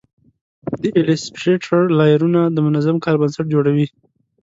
د 0.81 0.83
ایلیسټریټر 0.97 1.81
لایرونه 1.99 2.41
د 2.55 2.57
منظم 2.65 2.95
کار 3.05 3.15
بنسټ 3.21 3.45
جوړوي. 3.53 3.85